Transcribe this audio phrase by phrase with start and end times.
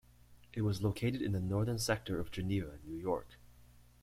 [0.53, 3.37] It was located in the northern sector of Geneva, New York.